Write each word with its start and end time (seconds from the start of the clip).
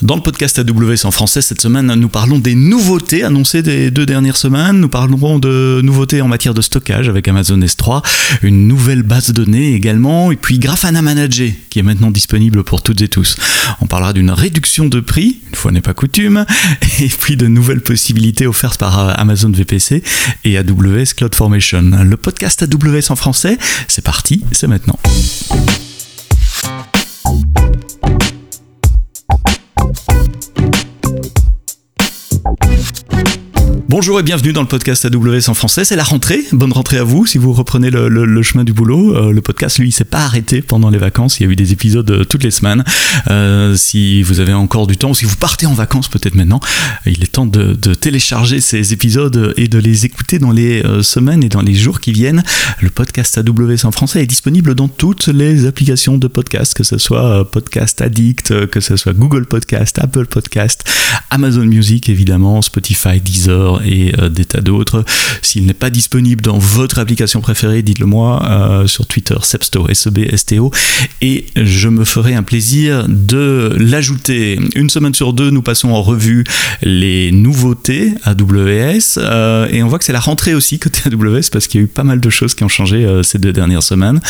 Dans 0.00 0.14
le 0.14 0.22
podcast 0.22 0.60
AWS 0.60 1.06
en 1.06 1.10
français, 1.10 1.42
cette 1.42 1.60
semaine, 1.60 1.92
nous 1.92 2.08
parlons 2.08 2.38
des 2.38 2.54
nouveautés 2.54 3.24
annoncées 3.24 3.62
des 3.62 3.90
deux 3.90 4.06
dernières 4.06 4.36
semaines. 4.36 4.78
Nous 4.78 4.88
parlerons 4.88 5.40
de 5.40 5.80
nouveautés 5.82 6.22
en 6.22 6.28
matière 6.28 6.54
de 6.54 6.60
stockage 6.62 7.08
avec 7.08 7.26
Amazon 7.26 7.58
S3, 7.58 8.04
une 8.42 8.68
nouvelle 8.68 9.02
base 9.02 9.26
de 9.28 9.32
données 9.32 9.74
également, 9.74 10.30
et 10.30 10.36
puis 10.36 10.60
Grafana 10.60 11.02
Manager 11.02 11.50
qui 11.68 11.80
est 11.80 11.82
maintenant 11.82 12.12
disponible 12.12 12.62
pour 12.62 12.80
toutes 12.80 13.00
et 13.00 13.08
tous. 13.08 13.36
On 13.80 13.86
parlera 13.86 14.12
d'une 14.12 14.30
réduction 14.30 14.86
de 14.86 15.00
prix, 15.00 15.40
une 15.48 15.56
fois 15.56 15.72
n'est 15.72 15.80
pas 15.80 15.94
coutume, 15.94 16.46
et 17.00 17.08
puis 17.08 17.36
de 17.36 17.48
nouvelles 17.48 17.82
possibilités 17.82 18.46
offertes 18.46 18.78
par 18.78 19.00
euh, 19.00 19.12
Amazon 19.16 19.50
VPC 19.50 20.04
et 20.44 20.58
AWS 20.58 21.14
CloudFormation. 21.16 22.04
Le 22.04 22.16
podcast 22.16 22.62
AWS 22.62 23.10
en 23.10 23.16
français, 23.16 23.58
c'est 23.88 24.04
parti, 24.04 24.44
c'est 24.52 24.68
maintenant. 24.68 24.98
Bonjour 33.90 34.20
et 34.20 34.22
bienvenue 34.22 34.52
dans 34.52 34.60
le 34.60 34.68
podcast 34.68 35.06
AWS 35.06 35.48
en 35.48 35.54
français. 35.54 35.82
C'est 35.82 35.96
la 35.96 36.04
rentrée. 36.04 36.44
Bonne 36.52 36.74
rentrée 36.74 36.98
à 36.98 37.04
vous 37.04 37.24
si 37.24 37.38
vous 37.38 37.54
reprenez 37.54 37.88
le, 37.88 38.42
chemin 38.42 38.62
du 38.62 38.74
boulot. 38.74 39.16
Euh, 39.16 39.32
le 39.32 39.40
podcast, 39.40 39.78
lui, 39.78 39.88
il 39.88 39.92
s'est 39.92 40.04
pas 40.04 40.26
arrêté 40.26 40.60
pendant 40.60 40.90
les 40.90 40.98
vacances. 40.98 41.40
Il 41.40 41.46
y 41.46 41.48
a 41.48 41.50
eu 41.50 41.56
des 41.56 41.72
épisodes 41.72 42.10
euh, 42.10 42.22
toutes 42.22 42.44
les 42.44 42.50
semaines. 42.50 42.84
Euh, 43.30 43.76
si 43.76 44.22
vous 44.22 44.40
avez 44.40 44.52
encore 44.52 44.88
du 44.88 44.98
temps, 44.98 45.12
ou 45.12 45.14
si 45.14 45.24
vous 45.24 45.36
partez 45.36 45.64
en 45.64 45.72
vacances 45.72 46.08
peut-être 46.08 46.34
maintenant, 46.34 46.60
il 47.06 47.22
est 47.22 47.32
temps 47.32 47.46
de, 47.46 47.72
télécharger 47.94 48.60
ces 48.60 48.92
épisodes 48.92 49.54
et 49.56 49.68
de 49.68 49.78
les 49.78 50.04
écouter 50.04 50.38
dans 50.38 50.50
les 50.50 50.82
semaines 51.02 51.42
et 51.42 51.48
dans 51.48 51.62
les 51.62 51.74
jours 51.74 52.00
qui 52.00 52.12
viennent. 52.12 52.42
Le 52.82 52.90
podcast 52.90 53.38
AWS 53.38 53.86
en 53.86 53.90
français 53.90 54.22
est 54.22 54.26
disponible 54.26 54.74
dans 54.74 54.88
toutes 54.88 55.28
les 55.28 55.64
applications 55.64 56.18
de 56.18 56.28
podcast, 56.28 56.74
que 56.74 56.84
ce 56.84 56.98
soit 56.98 57.50
Podcast 57.50 58.02
Addict, 58.02 58.66
que 58.66 58.80
ce 58.80 58.98
soit 58.98 59.14
Google 59.14 59.46
Podcast, 59.46 59.98
Apple 59.98 60.26
Podcast, 60.26 60.84
Amazon 61.30 61.64
Music 61.64 62.10
évidemment, 62.10 62.60
Spotify, 62.60 63.18
Deezer 63.18 63.77
et 63.84 64.12
euh, 64.18 64.28
des 64.28 64.44
tas 64.44 64.60
d'autres. 64.60 65.04
S'il 65.42 65.66
n'est 65.66 65.74
pas 65.74 65.90
disponible 65.90 66.42
dans 66.42 66.58
votre 66.58 66.98
application 66.98 67.40
préférée, 67.40 67.82
dites-le 67.82 68.06
moi 68.06 68.42
euh, 68.44 68.86
sur 68.86 69.06
Twitter, 69.06 69.36
Sebsto, 69.42 69.88
S-E-B-S-T-O, 69.88 70.70
et 71.20 71.46
je 71.56 71.88
me 71.88 72.04
ferai 72.04 72.34
un 72.34 72.42
plaisir 72.42 73.06
de 73.08 73.74
l'ajouter. 73.78 74.58
Une 74.74 74.90
semaine 74.90 75.14
sur 75.14 75.32
deux, 75.32 75.50
nous 75.50 75.62
passons 75.62 75.90
en 75.90 76.02
revue 76.02 76.44
les 76.82 77.32
nouveautés 77.32 78.14
AWS, 78.24 79.18
euh, 79.18 79.68
et 79.70 79.82
on 79.82 79.88
voit 79.88 79.98
que 79.98 80.04
c'est 80.04 80.12
la 80.12 80.20
rentrée 80.20 80.54
aussi 80.54 80.78
côté 80.78 81.00
AWS 81.06 81.50
parce 81.52 81.66
qu'il 81.66 81.80
y 81.80 81.82
a 81.82 81.84
eu 81.84 81.88
pas 81.88 82.04
mal 82.04 82.20
de 82.20 82.30
choses 82.30 82.54
qui 82.54 82.64
ont 82.64 82.68
changé 82.68 83.06
ces 83.22 83.38
deux 83.38 83.52
dernières 83.52 83.82
semaines. 83.82 84.20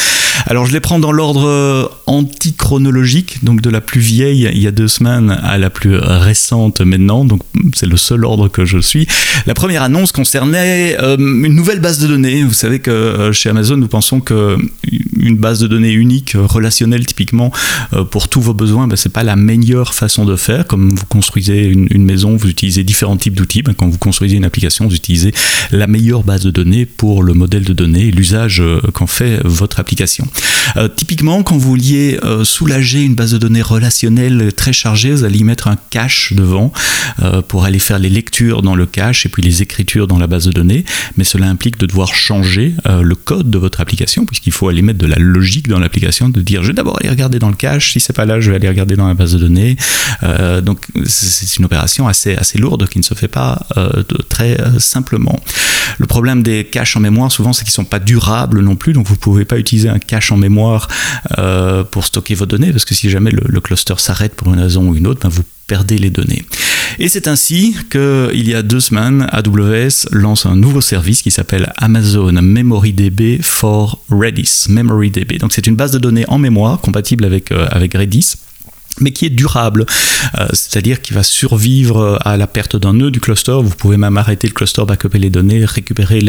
Alors 0.47 0.67
je 0.67 0.73
les 0.73 0.81
prends 0.81 0.99
dans 0.99 1.13
l'ordre 1.13 1.99
anti-chronologique, 2.07 3.45
donc 3.45 3.61
de 3.61 3.71
la 3.71 3.81
plus 3.81 4.01
vieille 4.01 4.49
il 4.53 4.63
y 4.63 4.67
a 4.67 4.71
deux 4.71 4.89
semaines 4.89 5.39
à 5.43 5.59
la 5.59 5.71
plus 5.71 5.97
récente 5.97 6.81
maintenant, 6.81 7.25
donc 7.25 7.43
c'est 7.75 7.87
le 7.87 7.97
seul 7.97 8.25
ordre 8.25 8.49
que 8.49 8.65
je 8.65 8.79
suis. 8.79 9.07
La 9.47 9.55
première 9.55 9.83
annonce 9.83 10.13
concernait 10.13 10.97
euh, 11.01 11.17
une 11.17 11.55
nouvelle 11.55 11.81
base 11.81 11.99
de 11.99 12.07
données. 12.07 12.43
Vous 12.43 12.55
savez 12.55 12.81
que 12.81 12.91
euh, 12.91 13.33
chez 13.33 13.51
Amazon, 13.51 13.77
nous 13.77 13.89
pensons 13.89 14.21
que 14.21 14.57
une 15.19 15.37
base 15.37 15.59
de 15.61 15.67
données 15.67 15.93
unique, 15.93 16.35
euh, 16.35 16.47
relationnelle 16.47 17.07
typiquement 17.07 17.53
pour 18.11 18.29
tous 18.29 18.41
vos 18.41 18.55
besoins, 18.55 18.87
ben, 18.87 18.97
c'est 18.97 19.13
pas 19.13 19.23
la 19.23 19.37
meilleure 19.37 19.95
façon 19.95 20.25
de 20.25 20.37
faire. 20.37 20.67
Comme 20.67 20.91
vous 20.91 21.07
construisez 21.07 21.65
une, 21.67 22.05
maison, 22.05 22.37
vous 22.37 22.49
utilisez 22.49 22.85
différents 22.85 23.17
types 23.17 23.35
d'outils. 23.35 23.63
Ben, 23.63 23.75
quand 23.75 23.89
vous 23.89 23.99
construisez 23.99 24.37
une 24.37 24.45
application, 24.45 24.87
vous 24.87 24.95
utilisez 24.95 25.33
la 25.71 25.87
meilleure 25.87 26.23
base 26.23 26.43
de 26.43 26.51
données 26.51 26.87
pour 26.87 27.23
le 27.23 27.35
modèle 27.35 27.65
de 27.65 27.73
données 27.73 28.11
l'usage 28.11 28.63
qu'en 28.93 29.07
fait 29.07 29.41
votre 29.45 29.81
application. 29.81 30.27
typiquement, 30.97 31.43
quand 31.43 31.57
vous 31.57 31.69
vouliez 31.69 32.19
soulager 32.45 33.03
une 33.03 33.15
base 33.15 33.33
de 33.33 33.39
données 33.39 33.63
relationnelle 33.63 34.53
très 34.55 34.73
chargée, 34.73 35.13
vous 35.13 35.25
allez 35.25 35.39
y 35.39 35.45
mettre 35.45 35.69
un 35.69 35.77
cache 35.91 36.33
devant 36.35 36.73
pour 37.49 37.65
aller 37.65 37.79
faire 37.79 37.99
les 37.99 38.11
lectures 38.11 38.63
dans 38.63 38.75
le 38.75 38.87
cache 38.87 39.27
et 39.27 39.29
puis 39.29 39.43
les 39.43 39.63
écritures 39.63 40.07
dans 40.07 40.19
la 40.19 40.27
base 40.27 40.47
de 40.47 40.53
données, 40.53 40.85
mais 41.17 41.25
cela 41.25 41.47
implique 41.49 41.79
de 41.79 41.87
devoir 41.87 42.15
changer 42.15 42.75
euh, 42.87 43.03
le 43.03 43.15
code 43.15 43.51
de 43.51 43.59
votre 43.59 43.81
application, 43.81 44.25
puisqu'il 44.27 44.53
faut 44.53 44.69
aller 44.69 44.83
mettre 44.83 44.99
de 44.99 45.07
la 45.09 45.17
logique 45.19 45.69
dans 45.69 45.79
l'application, 45.79 46.29
de 46.29 46.41
dire 46.41 46.63
je 46.63 46.69
vais 46.69 46.75
d'abord 46.75 46.99
aller 47.01 47.11
regarder 47.11 47.39
dans 47.39 47.49
le 47.49 47.57
cache, 47.57 47.93
si 47.93 48.01
c'est 48.01 48.13
pas 48.13 48.25
là, 48.25 48.41
je 48.41 48.51
vais 48.51 48.57
aller 48.57 48.69
regarder 48.69 48.97
dans 48.97 49.09
la 49.09 49.15
base 49.15 49.33
de 49.33 49.39
données. 49.39 49.77
Euh, 50.23 50.61
donc 50.61 50.87
c'est 51.07 51.57
une 51.59 51.65
opération 51.65 52.09
assez, 52.09 52.37
assez 52.37 52.59
lourde 52.59 52.89
qui 52.89 52.99
ne 52.99 53.05
se 53.05 53.15
fait 53.15 53.29
pas 53.29 53.67
euh, 53.77 54.03
très 54.29 54.59
simplement. 54.79 55.41
Le 55.99 56.07
problème 56.07 56.43
des 56.43 56.65
caches 56.65 56.97
en 56.97 57.01
mémoire, 57.01 57.33
souvent, 57.33 57.53
c'est 57.53 57.65
qu'ils 57.65 57.73
sont 57.73 57.85
pas 57.85 57.99
durables 57.99 58.61
non 58.61 58.77
plus, 58.77 58.93
donc 58.93 59.07
vous 59.07 59.17
pouvez 59.17 59.45
pas 59.45 59.59
utiliser 59.59 59.89
un 59.89 59.99
cache 59.99 60.33
en 60.33 60.37
mémoire 60.37 60.89
pour 61.91 62.05
stocker 62.05 62.35
vos 62.35 62.47
données, 62.47 62.73
parce 62.73 62.85
que 62.85 62.95
si 62.95 63.11
jamais 63.11 63.31
le, 63.31 63.61
cluster 63.61 63.95
s'arrête 63.99 64.35
pour 64.35 64.53
une 64.53 64.61
raison 64.61 64.89
ou 64.89 64.95
une 64.95 65.07
autre, 65.07 65.21
ben 65.23 65.29
vous 65.29 65.43
perdez 65.67 65.99
les 65.99 66.11
données. 66.11 66.45
Et 66.99 67.09
c'est 67.09 67.29
ainsi 67.29 67.77
qu'il 67.91 68.49
y 68.49 68.55
a 68.55 68.63
deux 68.63 68.81
semaines, 68.81 69.27
AWS 69.31 70.09
lance 70.13 70.47
un 70.47 70.57
nouveau 70.57 70.81
service 70.81 71.23
qui 71.23 71.31
s'appelle 71.31 71.73
Amazon 71.77 72.33
MemoryDB 72.33 73.43
for 73.43 74.01
Redis. 74.11 74.67
MemoryDB. 74.69 75.39
Donc 75.39 75.53
c'est 75.53 75.67
une 75.67 75.77
base 75.77 75.93
de 75.93 75.99
données 75.99 76.25
en 76.29 76.39
mémoire 76.39 76.81
compatible 76.81 77.25
avec, 77.25 77.53
euh, 77.53 77.67
avec 77.71 77.95
Redis 77.95 78.35
mais 79.01 79.13
qui 79.13 79.27
est 79.27 79.31
durable, 79.31 79.87
euh, 80.39 80.47
c'est-à-dire 80.53 81.01
qui 81.01 81.13
va 81.13 81.23
survivre 81.23 82.19
à 82.25 82.37
la 82.37 82.47
perte 82.47 82.77
d'un 82.77 82.95
nœud 82.95 83.11
du 83.11 83.21
cluster. 83.21 83.59
Vous 83.63 83.75
pouvez 83.75 83.97
même 83.97 84.17
arrêter 84.17 84.49
le 84.49 84.53
cluster, 84.53 84.83
backuper 84.87 85.19
les 85.19 85.31
données, 85.31 85.65
récupérer 85.65 86.21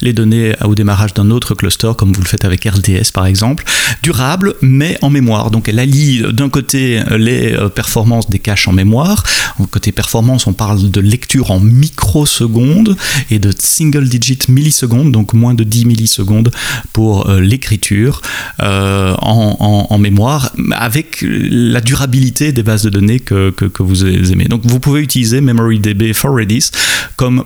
les 0.00 0.12
données 0.12 0.54
au 0.64 0.74
démarrage 0.74 1.14
d'un 1.14 1.30
autre 1.30 1.54
cluster, 1.54 1.92
comme 1.96 2.12
vous 2.12 2.22
le 2.22 2.28
faites 2.28 2.44
avec 2.44 2.64
RDS 2.64 3.12
par 3.12 3.26
exemple. 3.26 3.64
Durable, 4.02 4.54
mais 4.60 4.98
en 5.02 5.10
mémoire. 5.10 5.50
Donc 5.50 5.68
elle 5.68 5.78
allie 5.78 6.22
d'un 6.32 6.48
côté 6.48 7.02
les 7.16 7.54
euh, 7.54 7.68
performances 7.68 8.28
des 8.28 8.38
caches 8.38 8.68
en 8.68 8.72
mémoire. 8.72 9.22
Côté 9.70 9.92
performance, 9.92 10.46
on 10.46 10.52
parle 10.52 10.90
de 10.90 11.00
lecture 11.00 11.50
en 11.50 11.60
microsecondes 11.60 12.96
et 13.30 13.38
de 13.38 13.52
single 13.58 14.08
digit 14.08 14.48
millisecondes, 14.48 15.12
donc 15.12 15.32
moins 15.32 15.54
de 15.54 15.64
10 15.64 15.84
millisecondes 15.84 16.50
pour 16.92 17.28
euh, 17.28 17.40
l'écriture 17.40 18.22
en 18.60 19.98
mémoire, 19.98 20.52
avec 20.72 21.18
la 21.22 21.80
durabilité 21.80 22.07
des 22.52 22.62
bases 22.62 22.82
de 22.82 22.90
données 22.90 23.20
que, 23.20 23.50
que, 23.50 23.64
que 23.64 23.82
vous 23.82 24.04
aimez. 24.04 24.46
Donc 24.46 24.62
vous 24.64 24.80
pouvez 24.80 25.02
utiliser 25.02 25.40
MemoryDB 25.40 26.12
for 26.12 26.34
Redis 26.34 26.70
comme 27.16 27.44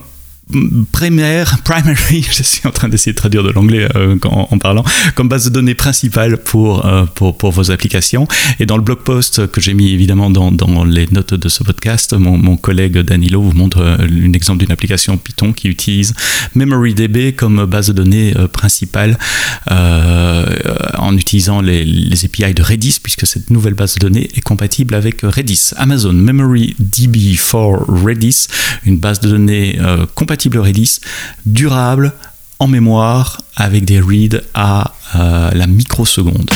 primaire, 0.92 1.58
primary, 1.64 2.26
je 2.36 2.42
suis 2.42 2.66
en 2.66 2.70
train 2.70 2.88
d'essayer 2.88 3.12
de 3.12 3.16
traduire 3.16 3.42
de 3.42 3.50
l'anglais 3.50 3.88
euh, 3.96 4.16
en, 4.24 4.58
parlant, 4.58 4.84
comme 5.14 5.28
base 5.28 5.44
de 5.46 5.50
données 5.50 5.74
principale 5.74 6.38
pour, 6.38 6.86
euh, 6.86 7.04
pour, 7.14 7.36
pour, 7.36 7.52
vos 7.52 7.70
applications. 7.70 8.26
Et 8.60 8.66
dans 8.66 8.76
le 8.76 8.82
blog 8.82 8.98
post 8.98 9.46
que 9.48 9.60
j'ai 9.60 9.74
mis 9.74 9.92
évidemment 9.92 10.30
dans, 10.30 10.52
dans, 10.52 10.84
les 10.84 11.06
notes 11.10 11.34
de 11.34 11.48
ce 11.48 11.62
podcast, 11.62 12.14
mon, 12.14 12.36
mon 12.36 12.56
collègue 12.56 12.98
Danilo 12.98 13.42
vous 13.42 13.52
montre 13.52 13.80
euh, 13.80 13.96
un 13.98 14.32
exemple 14.32 14.60
d'une 14.60 14.72
application 14.72 15.16
Python 15.16 15.52
qui 15.52 15.68
utilise 15.68 16.14
MemoryDB 16.54 17.34
comme 17.36 17.64
base 17.64 17.88
de 17.88 17.92
données 17.92 18.34
principale 18.52 19.18
en 19.68 21.16
utilisant 21.16 21.60
les, 21.60 21.84
les, 21.84 22.24
API 22.24 22.54
de 22.54 22.62
Redis, 22.62 22.98
puisque 23.02 23.26
cette 23.26 23.50
nouvelle 23.50 23.74
base 23.74 23.94
de 23.94 24.00
données 24.00 24.28
est 24.34 24.40
compatible 24.40 24.94
avec 24.94 25.22
Redis. 25.22 25.70
Amazon 25.76 26.12
MemoryDB 26.12 27.36
for 27.36 27.84
Redis, 27.86 28.46
une 28.84 28.98
base 28.98 29.20
de 29.20 29.28
données 29.28 29.78
compatible 30.14 30.41
Redis, 30.50 31.00
durable, 31.46 32.12
en 32.58 32.68
mémoire, 32.68 33.38
avec 33.56 33.84
des 33.84 34.00
reads 34.00 34.40
à 34.54 34.94
euh, 35.14 35.50
la 35.52 35.66
microseconde. 35.66 36.50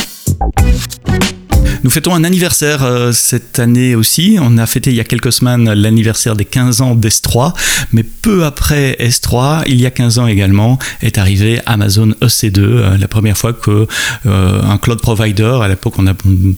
Nous 1.84 1.91
fêtons 1.91 2.14
un 2.14 2.25
anniversaire 2.25 2.82
euh, 2.84 3.12
cette 3.12 3.59
année 3.59 3.94
aussi. 3.94 4.38
On 4.41 4.59
a 4.59 4.66
fêté 4.66 4.91
il 4.91 4.97
y 4.97 5.00
a 5.00 5.04
quelques 5.04 5.32
semaines 5.32 5.72
l'anniversaire 5.72 6.34
des 6.34 6.44
15 6.44 6.81
ans 6.81 6.94
d'S3, 6.94 7.53
mais 7.92 8.03
peu 8.03 8.44
après 8.44 8.97
S3, 9.00 9.64
il 9.66 9.81
y 9.81 9.86
a 9.86 9.91
15 9.91 10.19
ans 10.19 10.26
également, 10.26 10.78
est 11.03 11.19
arrivé 11.19 11.60
Amazon 11.66 12.09
EC2, 12.22 12.59
euh, 12.60 12.98
la 12.98 13.09
première 13.09 13.36
fois 13.36 13.53
que 13.53 13.86
euh, 14.26 14.62
un 14.62 14.78
cloud 14.78 15.00
provider, 15.00 15.59
à 15.62 15.69
l'époque 15.69 15.94
on 15.98 16.03
ne 16.03 16.12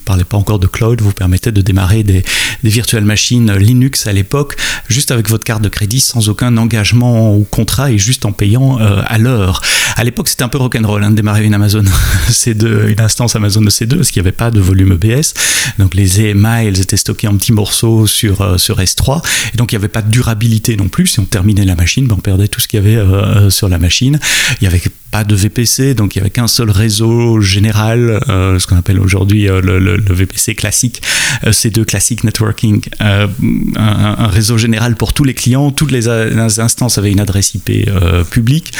parlait 0.04 0.24
pas 0.24 0.36
encore 0.36 0.58
de 0.58 0.66
cloud, 0.66 1.00
vous 1.00 1.12
permettait 1.12 1.52
de 1.52 1.60
démarrer 1.60 2.02
des, 2.02 2.24
des 2.62 2.70
virtual 2.70 3.04
machines 3.04 3.52
Linux 3.52 4.06
à 4.06 4.12
l'époque, 4.12 4.56
juste 4.88 5.10
avec 5.10 5.28
votre 5.28 5.44
carte 5.44 5.62
de 5.62 5.68
crédit, 5.68 6.00
sans 6.00 6.28
aucun 6.28 6.56
engagement 6.56 7.34
ou 7.34 7.44
contrat 7.44 7.90
et 7.90 7.98
juste 7.98 8.24
en 8.24 8.32
payant 8.32 8.78
à 8.78 9.18
l'heure. 9.18 9.62
À 9.98 10.04
l'époque, 10.04 10.28
c'était 10.28 10.44
un 10.44 10.48
peu 10.48 10.58
rock'n'roll 10.58 11.02
hein, 11.02 11.10
de 11.10 11.16
démarrer 11.16 11.44
une 11.44 11.54
Amazon 11.54 11.82
C2, 12.30 12.86
une 12.88 13.00
instance 13.00 13.34
Amazon 13.34 13.62
EC2, 13.62 13.96
parce 13.96 14.12
qu'il 14.12 14.22
n'y 14.22 14.28
avait 14.28 14.36
pas 14.36 14.52
de 14.52 14.60
volume 14.60 14.92
EBS 14.92 15.34
donc 15.78 15.94
les 15.94 16.20
EMI, 16.20 16.66
elles 16.66 16.80
étaient 16.80 16.96
stockées 16.96 17.28
en 17.28 17.36
petits 17.36 17.52
morceaux 17.52 18.06
sur, 18.06 18.40
euh, 18.40 18.58
sur 18.58 18.78
S3. 18.78 19.22
Et 19.52 19.56
donc 19.56 19.72
il 19.72 19.76
n'y 19.76 19.80
avait 19.80 19.88
pas 19.88 20.02
de 20.02 20.10
durabilité 20.10 20.76
non 20.76 20.88
plus. 20.88 21.06
Si 21.06 21.20
on 21.20 21.24
terminait 21.24 21.64
la 21.64 21.76
machine, 21.76 22.06
ben, 22.06 22.16
on 22.18 22.20
perdait 22.20 22.48
tout 22.48 22.60
ce 22.60 22.68
qu'il 22.68 22.80
y 22.80 22.82
avait 22.82 22.96
euh, 22.96 23.06
euh, 23.06 23.50
sur 23.50 23.68
la 23.68 23.78
machine. 23.78 24.18
Il 24.60 24.64
y 24.64 24.66
avait 24.66 24.82
pas 25.10 25.24
de 25.24 25.34
VPC, 25.34 25.94
donc 25.94 26.14
il 26.14 26.18
n'y 26.18 26.22
avait 26.22 26.30
qu'un 26.30 26.48
seul 26.48 26.70
réseau 26.70 27.40
général, 27.40 28.20
ce 28.26 28.66
qu'on 28.66 28.76
appelle 28.76 29.00
aujourd'hui 29.00 29.46
le, 29.46 29.96
VPC 30.12 30.54
classique, 30.54 31.00
C2 31.46 31.86
Classic 31.86 32.22
Networking, 32.24 32.82
un, 33.00 34.26
réseau 34.26 34.58
général 34.58 34.96
pour 34.96 35.14
tous 35.14 35.24
les 35.24 35.32
clients, 35.32 35.70
toutes 35.70 35.92
les, 35.92 36.08
instances 36.08 36.98
avaient 36.98 37.10
une 37.10 37.20
adresse 37.20 37.54
IP 37.54 37.88
publique, 38.30 38.74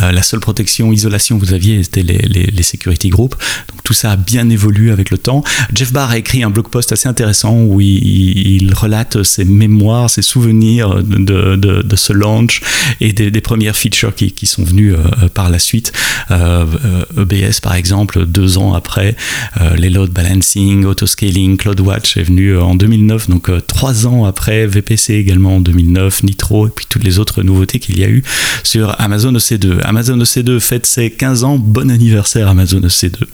la 0.00 0.22
seule 0.22 0.40
protection, 0.40 0.92
isolation 0.92 1.38
que 1.38 1.44
vous 1.44 1.54
aviez, 1.54 1.82
c'était 1.82 2.02
les, 2.02 2.18
les, 2.18 2.62
security 2.62 3.08
groups, 3.08 3.36
donc 3.68 3.82
tout 3.84 3.92
ça 3.92 4.12
a 4.12 4.16
bien 4.16 4.48
évolué 4.48 4.90
avec 4.90 5.10
le 5.10 5.18
temps. 5.18 5.44
Jeff 5.74 5.92
Barr 5.92 6.10
a 6.10 6.18
écrit 6.18 6.42
un 6.42 6.50
blog 6.50 6.68
post 6.68 6.92
assez 6.92 7.08
intéressant 7.08 7.56
où 7.56 7.80
il, 7.80 8.72
relate 8.74 9.22
ses 9.22 9.44
mémoires, 9.44 10.10
ses 10.10 10.22
souvenirs 10.22 11.02
de, 11.02 11.56
de, 11.56 11.96
ce 11.96 12.12
launch 12.12 12.60
et 13.00 13.12
des, 13.12 13.40
premières 13.40 13.76
features 13.76 14.14
qui, 14.14 14.32
qui 14.32 14.46
sont 14.46 14.64
venues 14.64 14.94
euh, 14.94 15.28
par 15.32 15.50
la 15.50 15.58
suite. 15.58 15.92
EBS 16.30 16.32
euh, 16.32 17.50
e 17.50 17.60
par 17.62 17.74
exemple, 17.74 18.26
deux 18.26 18.58
ans 18.58 18.74
après, 18.74 19.16
euh, 19.60 19.76
les 19.76 19.90
load 19.90 20.10
balancing, 20.10 20.84
auto-scaling, 20.84 21.56
CloudWatch 21.56 22.16
est 22.16 22.22
venu 22.22 22.56
en 22.58 22.74
2009, 22.74 23.28
donc 23.28 23.50
trois 23.66 24.06
ans 24.06 24.24
après, 24.24 24.66
VPC 24.66 25.14
également 25.14 25.56
en 25.56 25.60
2009, 25.60 26.24
Nitro 26.24 26.66
et 26.66 26.70
puis 26.70 26.86
toutes 26.88 27.04
les 27.04 27.18
autres 27.18 27.42
nouveautés 27.42 27.78
qu'il 27.78 27.98
y 27.98 28.04
a 28.04 28.08
eu 28.08 28.22
sur 28.62 28.98
Amazon 29.00 29.32
EC2. 29.32 29.80
Amazon 29.84 30.16
EC2 30.16 30.60
fête 30.60 30.86
ses 30.86 31.10
15 31.10 31.44
ans, 31.44 31.58
bon 31.58 31.90
anniversaire 31.90 32.48
Amazon 32.48 32.80
EC2. 32.80 33.26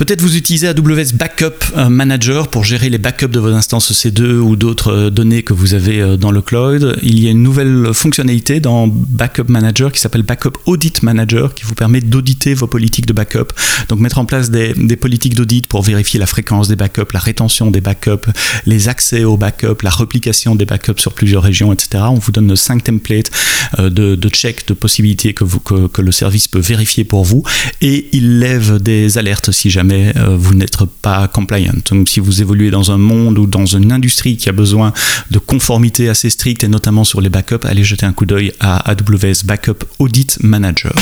Peut-être 0.00 0.22
vous 0.22 0.38
utilisez 0.38 0.66
AWS 0.66 1.12
Backup 1.12 1.62
euh, 1.76 1.90
Manager 1.90 2.48
pour 2.48 2.64
gérer 2.64 2.88
les 2.88 2.96
backups 2.96 3.30
de 3.30 3.38
vos 3.38 3.52
instances 3.52 3.92
EC2 3.92 4.38
ou 4.38 4.56
d'autres 4.56 4.92
euh, 4.92 5.10
données 5.10 5.42
que 5.42 5.52
vous 5.52 5.74
avez 5.74 6.00
euh, 6.00 6.16
dans 6.16 6.30
le 6.30 6.40
cloud. 6.40 6.96
Il 7.02 7.22
y 7.22 7.28
a 7.28 7.30
une 7.30 7.42
nouvelle 7.42 7.92
fonctionnalité 7.92 8.60
dans 8.60 8.88
Backup 8.88 9.48
Manager 9.48 9.92
qui 9.92 10.00
s'appelle 10.00 10.22
Backup 10.22 10.52
Audit 10.64 11.02
Manager 11.02 11.52
qui 11.52 11.64
vous 11.64 11.74
permet 11.74 12.00
d'auditer 12.00 12.54
vos 12.54 12.66
politiques 12.66 13.04
de 13.04 13.12
backup. 13.12 13.48
Donc 13.90 14.00
mettre 14.00 14.18
en 14.18 14.24
place 14.24 14.50
des, 14.50 14.72
politiques 14.96 15.34
d'audit 15.34 15.66
pour 15.66 15.82
vérifier 15.82 16.18
la 16.18 16.26
fréquence 16.26 16.68
des 16.68 16.76
backups, 16.76 17.12
la 17.12 17.20
rétention 17.20 17.70
des 17.70 17.82
backups, 17.82 18.26
les 18.64 18.88
accès 18.88 19.24
aux 19.24 19.36
backups, 19.36 19.82
la 19.82 19.90
replication 19.90 20.54
des 20.54 20.64
backups 20.64 20.98
sur 20.98 21.12
plusieurs 21.12 21.42
régions, 21.42 21.74
etc. 21.74 22.04
On 22.08 22.14
vous 22.14 22.32
donne 22.32 22.56
5 22.56 22.84
templates 22.84 23.30
de, 23.78 24.14
de 24.14 24.28
check, 24.30 24.66
de 24.66 24.72
possibilités 24.72 25.34
que 25.34 26.00
le 26.00 26.12
service 26.12 26.48
peut 26.48 26.58
vérifier 26.58 27.04
pour 27.04 27.22
vous 27.22 27.42
et 27.82 28.08
il 28.12 28.38
lève 28.38 28.80
des 28.80 29.18
alertes 29.18 29.52
si 29.52 29.68
jamais 29.68 29.89
euh, 29.90 30.36
vous 30.36 30.54
n'êtes 30.54 30.76
pas 31.02 31.28
compliant. 31.28 31.72
Donc 31.90 32.08
si 32.08 32.20
vous 32.20 32.40
évoluez 32.40 32.70
dans 32.70 32.90
un 32.90 32.98
monde 32.98 33.38
ou 33.38 33.46
dans 33.46 33.66
une 33.66 33.92
industrie 33.92 34.36
qui 34.36 34.48
a 34.48 34.52
besoin 34.52 34.92
de 35.30 35.38
conformité 35.38 36.08
assez 36.08 36.30
stricte 36.30 36.64
et 36.64 36.68
notamment 36.68 37.04
sur 37.04 37.20
les 37.20 37.28
backups, 37.28 37.64
allez 37.64 37.84
jeter 37.84 38.06
un 38.06 38.12
coup 38.12 38.26
d'œil 38.26 38.52
à 38.60 38.90
AWS 38.90 39.44
Backup 39.44 39.84
Audit 39.98 40.38
Manager. 40.42 40.94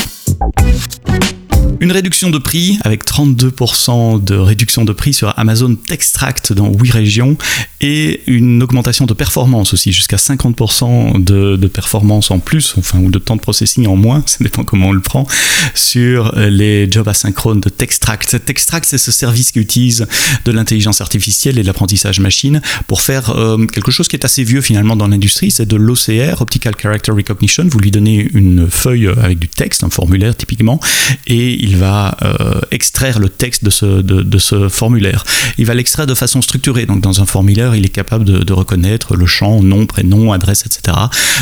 Une 1.80 1.92
réduction 1.92 2.30
de 2.30 2.38
prix 2.38 2.76
avec 2.82 3.04
32% 3.04 4.24
de 4.24 4.34
réduction 4.34 4.84
de 4.84 4.92
prix 4.92 5.14
sur 5.14 5.32
Amazon 5.38 5.76
Textract 5.76 6.52
dans 6.52 6.72
8 6.72 6.90
régions 6.90 7.36
et 7.80 8.22
une 8.26 8.60
augmentation 8.64 9.06
de 9.06 9.14
performance 9.14 9.72
aussi, 9.72 9.92
jusqu'à 9.92 10.16
50% 10.16 11.22
de, 11.22 11.66
performance 11.68 12.32
en 12.32 12.40
plus, 12.40 12.74
enfin, 12.78 12.98
ou 12.98 13.12
de 13.12 13.20
temps 13.20 13.36
de 13.36 13.40
processing 13.40 13.86
en 13.86 13.94
moins, 13.94 14.24
ça 14.26 14.38
dépend 14.40 14.64
comment 14.64 14.88
on 14.88 14.92
le 14.92 15.00
prend, 15.00 15.28
sur 15.74 16.34
les 16.36 16.90
jobs 16.90 17.06
asynchrones 17.06 17.60
de 17.60 17.68
Textract. 17.68 18.44
Textract, 18.44 18.86
c'est 18.88 18.98
ce 18.98 19.12
service 19.12 19.52
qui 19.52 19.60
utilise 19.60 20.08
de 20.44 20.50
l'intelligence 20.50 21.00
artificielle 21.00 21.58
et 21.58 21.62
l'apprentissage 21.62 22.18
machine 22.18 22.60
pour 22.88 23.02
faire 23.02 23.30
euh, 23.30 23.66
quelque 23.66 23.92
chose 23.92 24.08
qui 24.08 24.16
est 24.16 24.24
assez 24.24 24.42
vieux 24.42 24.62
finalement 24.62 24.96
dans 24.96 25.06
l'industrie, 25.06 25.52
c'est 25.52 25.66
de 25.66 25.76
l'OCR, 25.76 26.40
Optical 26.40 26.74
Character 26.80 27.12
Recognition. 27.12 27.68
Vous 27.68 27.78
lui 27.78 27.92
donnez 27.92 28.28
une 28.34 28.68
feuille 28.68 29.06
avec 29.06 29.38
du 29.38 29.48
texte, 29.48 29.84
un 29.84 29.90
formulaire 29.90 30.36
typiquement, 30.36 30.80
et 31.28 31.62
il 31.62 31.67
va 31.76 32.16
euh, 32.22 32.60
extraire 32.70 33.18
le 33.18 33.28
texte 33.28 33.64
de 33.64 34.38
ce, 34.38 34.68
formulaire. 34.68 35.24
Il 35.58 35.66
va 35.66 35.74
l'extraire 35.74 36.06
de 36.06 36.14
façon 36.14 36.42
structurée. 36.42 36.86
Donc 36.86 37.00
dans 37.00 37.20
un 37.20 37.26
formulaire, 37.26 37.74
il 37.74 37.84
est 37.84 37.90
capable 37.90 38.24
de, 38.24 38.52
reconnaître 38.52 39.14
le 39.16 39.26
champ, 39.26 39.62
nom, 39.62 39.86
prénom, 39.86 40.32
adresse, 40.32 40.64
etc. 40.66 40.96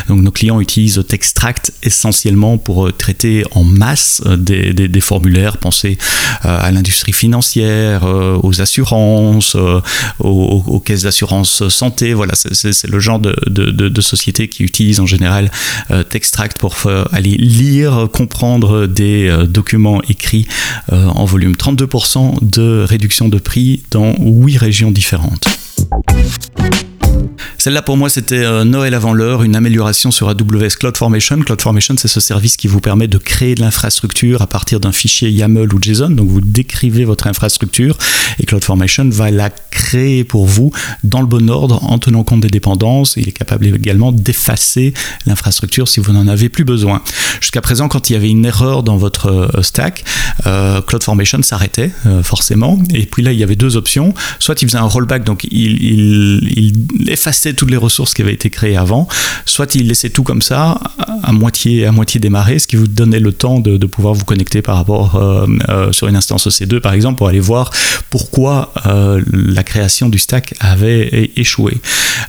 Donc 0.09 0.21
nos 0.21 0.31
clients 0.31 0.61
utilisent 0.61 1.03
Textract 1.07 1.73
essentiellement 1.83 2.59
pour 2.59 2.87
euh, 2.87 2.93
traiter 2.93 3.45
en 3.53 3.65
masse 3.65 4.23
euh, 4.27 4.37
des, 4.37 4.73
des, 4.73 5.01
formulaires. 5.01 5.59
Pensez 5.59 5.99
à 6.43 6.71
l'industrie 6.73 7.13
financière, 7.13 8.05
aux 8.05 8.61
assurances, 8.61 9.57
aux, 10.19 10.81
caisses 10.85 11.03
d'assurance 11.03 11.69
santé. 11.69 12.13
Voilà, 12.15 12.35
c'est 12.35 12.87
le 12.89 12.99
genre 12.99 13.19
de, 13.19 13.35
de, 13.47 14.01
société 14.01 14.49
qui 14.49 14.65
utilise 14.65 15.01
en 15.01 15.07
général 15.07 15.51
Textract 16.09 16.59
pour 16.59 16.77
aller 17.13 17.37
lire, 17.37 18.09
comprendre 18.13 18.87
des 18.87 19.35
documents 19.49 20.01
écrit 20.17 20.47
euh, 20.93 21.07
en 21.07 21.25
volume. 21.25 21.53
32% 21.53 22.39
de 22.43 22.85
réduction 22.89 23.29
de 23.29 23.39
prix 23.39 23.83
dans 23.91 24.15
8 24.19 24.57
régions 24.57 24.91
différentes. 24.91 25.47
Celle-là, 27.67 27.83
pour 27.83 27.97
moi, 27.97 28.09
c'était 28.09 28.45
euh, 28.45 28.63
Noël 28.63 28.95
avant 28.95 29.13
l'heure, 29.13 29.43
une 29.43 29.57
amélioration 29.57 30.13
sur 30.13 30.29
AWS 30.29 30.77
CloudFormation. 30.79 31.41
CloudFormation, 31.41 31.97
c'est 31.99 32.07
ce 32.07 32.21
service 32.21 32.57
qui 32.57 32.69
vous 32.69 32.81
permet 32.81 33.09
de 33.09 33.19
créer 33.19 33.57
de 33.57 33.61
l'infrastructure 33.61 34.41
à 34.41 34.47
partir 34.47 34.79
d'un 34.79 34.93
fichier 34.93 35.33
YAML 35.33 35.75
ou 35.75 35.83
JSON. 35.83 36.11
Donc, 36.11 36.29
vous 36.29 36.41
décrivez 36.41 37.05
votre 37.05 37.27
infrastructure 37.27 37.99
et 38.39 38.47
CloudFormation 38.47 39.09
va 39.11 39.33
la 39.33 39.51
créer 39.51 40.23
pour 40.23 40.47
vous 40.47 40.71
dans 41.03 41.21
le 41.21 41.27
bon 41.27 41.51
ordre 41.51 41.83
en 41.83 41.99
tenant 41.99 42.23
compte 42.23 42.43
des 42.43 42.51
dépendances. 42.51 43.15
Il 43.17 43.29
est 43.29 43.33
capable 43.33 43.67
également 43.67 44.13
d'effacer 44.13 44.95
l'infrastructure 45.27 45.89
si 45.89 45.99
vous 45.99 46.13
n'en 46.13 46.29
avez 46.29 46.49
plus 46.49 46.65
besoin. 46.65 47.03
Jusqu'à 47.41 47.63
présent, 47.63 47.89
quand 47.89 48.11
il 48.11 48.13
y 48.13 48.17
avait 48.17 48.31
une 48.31 48.45
erreur 48.45 48.85
dans 48.85 48.97
votre 48.97 49.27
euh, 49.27 49.63
stack, 49.63 50.05
euh, 50.47 50.81
CloudFormation 50.83 51.43
s'arrêtait 51.43 51.91
forcément. 52.23 52.79
Et 52.95 53.07
puis 53.07 53.25
là, 53.25 53.33
il 53.33 53.41
y 53.41 53.43
avait 53.43 53.57
deux 53.57 53.77
options. 53.77 54.15
Soit 54.39 54.63
il 54.63 54.69
faisait 54.69 54.79
un 54.79 54.83
rollback, 54.83 55.25
donc 55.25 55.43
il, 55.51 55.83
il, 55.83 56.77
il 56.97 57.11
effaçait 57.11 57.56
toutes 57.57 57.71
les 57.71 57.77
ressources 57.77 58.15
qui 58.15 58.23
avaient 58.23 58.35
été 58.35 58.51
créées 58.51 58.77
avant, 58.77 59.09
soit 59.45 59.75
il 59.75 59.89
laissait 59.89 60.11
tout 60.11 60.23
comme 60.23 60.43
ça, 60.43 60.79
à 61.23 61.33
moitié, 61.33 61.87
à 61.87 61.93
moitié 61.93 62.21
démarré, 62.21 62.59
ce 62.59 62.67
qui 62.67 62.77
vous 62.77 62.87
donnait 62.87 63.21
le 63.21 63.33
temps 63.33 63.61
de, 63.61 63.85
pouvoir 63.87 64.15
vous 64.15 64.25
connecter 64.25 64.63
par 64.63 64.77
rapport 64.77 65.17
euh, 65.17 65.47
euh, 65.69 65.93
sur 65.93 66.09
une 66.09 66.17
instance 66.17 66.47
EC2 66.49 66.81
par 66.81 66.93
exemple 66.93 67.19
pour 67.19 67.29
aller 67.29 67.41
voir 67.41 67.71
pourquoi 68.11 68.73
euh, 68.87 69.23
la 69.33 69.63
création 69.63 70.09
du 70.09 70.19
stack 70.19 70.55
avait 70.61 71.31
échoué. 71.37 71.79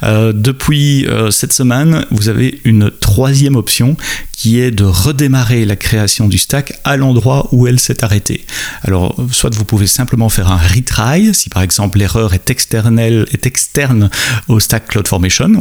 depuis 0.04 1.06
cette 1.32 1.54
semaine, 1.54 2.06
vous 2.12 2.30
avez 2.30 2.60
une 2.64 2.92
troisième 2.92 3.56
option 3.56 3.98
qui 4.38 4.60
est 4.60 4.70
de 4.70 4.84
redémarrer 4.84 5.66
la 5.66 5.76
création 5.76 6.28
du 6.28 6.38
stack 6.38 6.80
à 6.84 6.96
l'endroit 6.96 7.50
où 7.52 7.66
elle 7.66 7.80
s'est 7.80 8.04
arrêtée. 8.04 8.46
Alors, 8.84 9.16
soit 9.32 9.54
vous 9.56 9.66
pouvez 9.66 9.88
simplement 9.88 10.30
faire 10.30 10.52
un 10.52 10.58
retry, 10.58 11.34
si 11.34 11.50
par 11.50 11.64
exemple 11.64 11.98
l'erreur 11.98 12.36
est, 12.36 12.52
est 12.52 13.46
externe 13.48 14.10
au 14.48 14.60
stack 14.60 14.88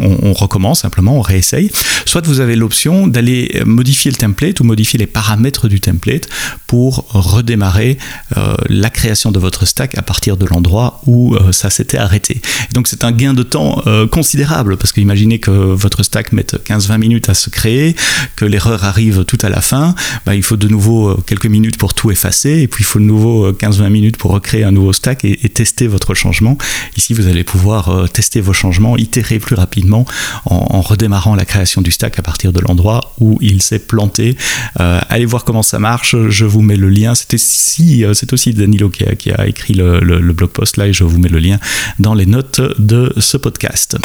On, 0.03 0.33
recommence 0.33 0.81
simplement, 0.81 1.19
on 1.19 1.23
réessaye. 1.23 1.71
Soit 2.05 2.27
vous 2.27 2.41
avez 2.41 2.57
l'option 2.57 3.07
d'aller 3.07 3.63
modifier 3.65 4.11
le 4.11 4.17
template 4.17 4.61
ou 4.61 4.65
modifier 4.65 4.99
les 4.99 5.07
paramètres 5.07 5.69
du 5.69 5.81
template 5.81 6.29
pour 6.67 7.07
redémarrer 7.11 7.99
euh, 8.37 8.55
la 8.69 8.91
création 8.91 9.33
de 9.33 9.39
votre 9.39 9.67
stack 9.67 9.97
à 9.97 10.03
partir 10.03 10.37
de 10.37 10.47
l'endroit 10.47 11.01
où 11.07 11.35
euh, 11.35 11.53
ça 11.53 11.71
s'était 11.71 11.99
arrêté. 11.99 12.41
donc 12.73 12.89
c'est 12.89 13.05
un 13.05 13.13
gain 13.13 13.35
de 13.35 13.43
temps 13.43 13.83
euh, 13.87 14.07
considérable 14.07 14.77
parce 14.77 14.93
que 14.93 15.01
imaginez 15.01 15.39
que 15.39 15.51
votre 15.51 16.03
stack 16.03 16.33
mette 16.33 16.57
15-20 16.65 16.99
minutes 16.99 17.29
à 17.29 17.35
se 17.35 17.51
créer, 17.51 17.97
que 18.37 18.45
l'erreur 18.45 18.85
arrive 18.85 19.25
tout 19.25 19.39
à 19.43 19.49
la 19.49 19.61
fin, 19.61 19.95
bah, 20.25 20.35
il 20.35 20.43
faut 20.43 20.57
de 20.57 20.69
nouveau 20.69 21.17
quelques 21.27 21.47
minutes 21.47 21.79
pour 21.79 21.95
tout 21.95 22.11
effacer, 22.11 22.61
et 22.61 22.69
puis 22.69 22.83
il 22.83 22.87
faut 22.87 22.99
de 22.99 23.05
nouveau 23.05 23.53
15-20 23.53 23.83
euh, 23.83 23.91
minutes 23.91 24.17
pour 24.17 24.33
recréer 24.33 24.65
un 24.65 24.73
nouveau 24.73 24.93
stack 24.93 25.25
et, 25.25 25.37
tester 25.57 25.87
votre 25.87 26.13
changement. 26.15 26.59
Ici, 26.97 27.15
vous 27.15 27.29
allez 27.29 27.45
pouvoir 27.45 28.11
tester 28.13 28.41
vos 28.41 28.53
changements, 28.53 28.97
itérer 28.97 29.36
plus 29.39 29.57
rapidement 29.57 30.05
en, 30.45 30.81
redémarrant 30.81 31.35
la 31.35 31.45
création 31.45 31.83
du 31.83 31.91
stack 31.91 32.19
à 32.19 32.23
partir 32.23 32.53
de 32.53 32.61
l'endroit 32.61 33.15
où 33.21 33.39
il 33.41 33.63
s'est 33.63 33.79
planté. 33.79 34.37
allez 34.77 35.27
voir 35.27 35.45
comment 35.45 35.63
ça 35.63 35.79
marche, 35.79 36.17
je 36.29 36.45
vous 36.45 36.63
mets 36.63 36.77
le 36.77 36.89
lien. 36.89 37.15
C'était 37.15 37.39
si, 37.39 38.05
c'est 38.15 38.33
aussi 38.33 38.53
Danilo 38.53 38.89
qui 38.89 39.05
a, 39.05 39.15
qui 39.15 39.33
a 39.33 39.47
écrit 39.47 39.75
le, 39.75 40.33
blog 40.33 40.51
post 40.51 40.77
là, 40.77 40.87
et 40.87 40.93
je 40.93 41.05
vous 41.05 41.19
mets 41.19 41.29
le 41.29 41.39
lien 41.39 41.59
dans 41.99 42.15
les 42.15 42.27
notes 42.27 42.61
de 42.79 43.13
ce 43.19 43.37
podcast. 43.37 43.97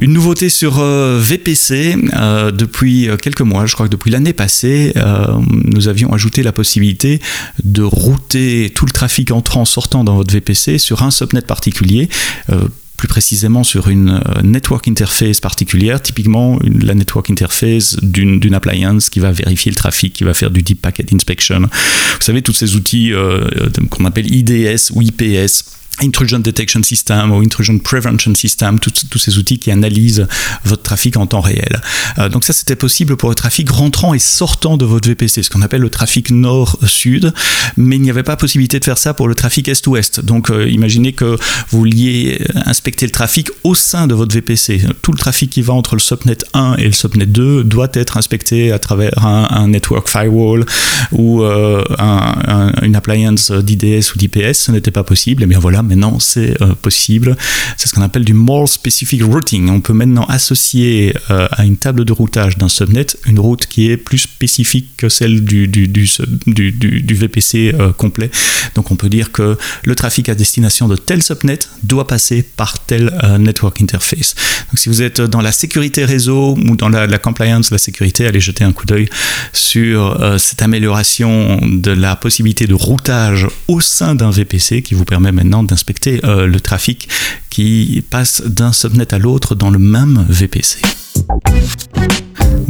Une 0.00 0.14
nouveauté 0.14 0.48
sur 0.48 0.78
euh, 0.78 1.18
VPC, 1.20 1.96
euh, 2.14 2.50
depuis 2.50 3.08
euh, 3.08 3.16
quelques 3.16 3.42
mois, 3.42 3.66
je 3.66 3.74
crois 3.74 3.86
que 3.86 3.92
depuis 3.92 4.10
l'année 4.10 4.32
passée, 4.32 4.94
nous 5.64 5.88
avions 5.88 6.12
ajouté 6.12 6.42
la 6.42 6.52
possibilité 6.52 7.20
de 7.64 7.82
router 7.82 8.72
tout 8.74 8.86
le 8.86 8.92
trafic 8.92 9.30
entrant 9.30 9.64
sortant 9.64 10.04
dans 10.04 10.16
votre 10.16 10.32
VPC 10.32 10.78
sur 10.78 11.02
un 11.02 11.10
subnet 11.10 11.42
particulier 11.42 12.08
plus 13.00 13.08
précisément 13.08 13.64
sur 13.64 13.88
une 13.88 14.20
network 14.44 14.86
interface 14.86 15.40
particulière, 15.40 16.02
typiquement 16.02 16.58
la 16.62 16.94
network 16.94 17.30
interface 17.30 17.96
d'une 18.02 18.52
appliance 18.52 19.08
qui 19.08 19.20
va 19.20 19.32
vérifier 19.32 19.72
le 19.72 19.76
trafic, 19.76 20.12
qui 20.12 20.22
va 20.22 20.34
faire 20.34 20.50
du 20.50 20.60
deep 20.60 20.82
packet 20.82 21.10
inspection. 21.14 21.60
Vous 21.60 22.20
savez, 22.20 22.42
tous 22.42 22.52
ces 22.52 22.76
outils 22.76 23.12
qu'on 23.88 24.04
appelle 24.04 24.30
IDS 24.30 24.90
ou 24.92 25.00
IPS 25.00 25.64
Intrusion 26.02 26.38
Detection 26.38 26.82
System 26.82 27.32
ou 27.32 27.40
Intrusion 27.40 27.78
Prevention 27.78 28.34
System, 28.34 28.78
tous 28.78 29.18
ces 29.18 29.38
outils 29.38 29.58
qui 29.58 29.70
analysent 29.70 30.26
votre 30.64 30.82
trafic 30.82 31.16
en 31.16 31.26
temps 31.26 31.40
réel. 31.40 31.80
Euh, 32.18 32.28
donc 32.28 32.44
ça, 32.44 32.52
c'était 32.52 32.76
possible 32.76 33.16
pour 33.16 33.28
le 33.28 33.34
trafic 33.34 33.70
rentrant 33.70 34.14
et 34.14 34.18
sortant 34.18 34.76
de 34.76 34.84
votre 34.84 35.08
VPC, 35.08 35.42
ce 35.42 35.50
qu'on 35.50 35.62
appelle 35.62 35.80
le 35.80 35.90
trafic 35.90 36.30
nord-sud, 36.30 37.32
mais 37.76 37.96
il 37.96 38.02
n'y 38.02 38.10
avait 38.10 38.22
pas 38.22 38.36
possibilité 38.36 38.78
de 38.78 38.84
faire 38.84 38.98
ça 38.98 39.14
pour 39.14 39.28
le 39.28 39.34
trafic 39.34 39.68
est-ouest. 39.68 40.20
Donc 40.20 40.50
euh, 40.50 40.68
imaginez 40.68 41.12
que 41.12 41.36
vous 41.70 41.78
vouliez 41.78 42.44
inspecter 42.66 43.06
le 43.06 43.12
trafic 43.12 43.48
au 43.64 43.74
sein 43.74 44.06
de 44.06 44.14
votre 44.14 44.34
VPC. 44.34 44.82
Tout 45.02 45.12
le 45.12 45.18
trafic 45.18 45.50
qui 45.50 45.62
va 45.62 45.72
entre 45.72 45.94
le 45.94 46.00
subnet 46.00 46.36
1 46.54 46.76
et 46.78 46.84
le 46.84 46.92
subnet 46.92 47.26
2 47.26 47.64
doit 47.64 47.88
être 47.94 48.16
inspecté 48.16 48.72
à 48.72 48.78
travers 48.78 49.24
un, 49.24 49.68
network 49.68 50.08
firewall 50.08 50.64
ou 51.12 51.42
euh, 51.42 51.84
une 52.82 52.96
appliance 52.96 53.50
d'IDS 53.50 54.14
ou 54.14 54.18
d'IPS. 54.18 54.54
Ce 54.54 54.72
n'était 54.72 54.90
pas 54.90 55.04
possible. 55.04 55.42
Et 55.42 55.46
bien 55.46 55.58
voilà, 55.58 55.82
maintenant 55.90 56.18
c'est 56.18 56.60
euh, 56.62 56.74
possible. 56.74 57.36
C'est 57.76 57.88
ce 57.88 57.94
qu'on 57.94 58.02
appelle 58.02 58.24
du 58.24 58.34
more 58.34 58.68
specific 58.68 59.22
routing. 59.22 59.68
On 59.68 59.80
peut 59.80 59.92
maintenant 59.92 60.24
associer 60.26 61.14
euh, 61.30 61.48
à 61.50 61.64
une 61.64 61.76
table 61.76 62.04
de 62.04 62.12
routage 62.12 62.56
d'un 62.56 62.68
subnet 62.68 63.06
une 63.26 63.38
route 63.38 63.66
qui 63.66 63.90
est 63.90 63.96
plus 63.96 64.18
spécifique 64.18 64.90
que 64.96 65.08
celle 65.08 65.44
du, 65.44 65.68
du, 65.68 65.88
du, 65.88 67.14
VPC 67.14 67.74
euh, 67.74 67.92
complet. 67.92 68.30
Donc 68.74 68.90
on 68.90 68.96
peut 68.96 69.08
dire 69.08 69.32
que 69.32 69.58
le 69.84 69.94
trafic 69.94 70.28
à 70.28 70.34
destination 70.34 70.88
de 70.88 70.96
tel 70.96 71.22
subnet 71.22 71.58
doit 71.82 72.06
passer 72.06 72.42
par 72.42 72.78
tel 72.78 73.12
network 73.38 73.80
interface. 73.82 74.34
Donc 74.70 74.78
si 74.78 74.88
vous 74.88 75.02
êtes 75.02 75.20
dans 75.20 75.40
la 75.40 75.52
sécurité 75.52 76.04
réseau 76.04 76.56
ou 76.56 76.76
dans 76.76 76.88
la, 76.88 77.06
la 77.06 77.18
compliance, 77.18 77.70
la 77.70 77.78
sécurité, 77.78 78.26
allez 78.26 78.40
jeter 78.40 78.64
un 78.64 78.72
coup 78.72 78.86
d'œil 78.86 79.08
sur 79.52 80.18
cette 80.38 80.62
amélioration 80.62 81.60
de 81.62 81.90
la 81.90 82.16
possibilité 82.16 82.66
de 82.66 82.74
routage 82.74 83.46
au 83.68 83.80
sein 83.80 84.14
d'un 84.14 84.30
VPC 84.30 84.82
qui 84.82 84.94
vous 84.94 85.04
permet 85.04 85.32
maintenant 85.32 85.62
d'inspecter 85.62 85.79
euh, 86.24 86.46
le 86.46 86.60
trafic 86.60 87.08
qui 87.50 88.04
passe 88.08 88.42
d'un 88.42 88.72
subnet 88.72 89.12
à 89.12 89.18
l'autre 89.18 89.54
dans 89.54 89.70
le 89.70 89.78
même 89.78 90.26
VPC. 90.28 90.80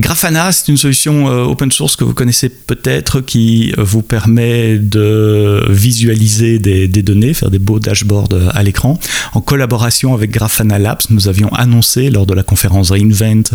Grafana, 0.00 0.50
c'est 0.50 0.68
une 0.68 0.76
solution 0.76 1.28
euh, 1.28 1.44
open 1.44 1.70
source 1.70 1.94
que 1.94 2.04
vous 2.04 2.14
connaissez 2.14 2.48
peut-être 2.48 3.20
qui 3.20 3.72
euh, 3.76 3.84
vous 3.84 4.02
permet 4.02 4.78
de 4.78 5.66
visualiser 5.68 6.58
des, 6.58 6.88
données, 6.88 7.34
faire 7.34 7.50
des 7.50 7.58
beaux 7.58 7.78
dashboards 7.78 8.28
euh, 8.32 8.48
à 8.52 8.62
l'écran. 8.62 8.98
En 9.34 9.40
collaboration 9.40 10.14
avec 10.14 10.30
Grafana 10.30 10.78
Labs, 10.78 11.02
nous 11.10 11.28
avions 11.28 11.52
annoncé 11.52 12.10
lors 12.10 12.26
de 12.26 12.34
la 12.34 12.42
conférence 12.42 12.90
Reinvent 12.90 13.50